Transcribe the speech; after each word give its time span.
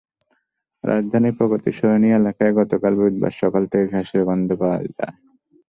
রাজধানীর 0.83 1.37
প্রগতি 1.39 1.71
সরণি 1.77 2.09
এলাকায় 2.11 2.53
গতকাল 2.59 2.93
বুধবার 2.99 3.33
সকাল 3.41 3.63
থেকে 3.71 3.85
গ্যাসের 3.91 4.21
গন্ধ 4.27 4.49
পাওয়া 4.61 4.77
যায়। 4.79 4.93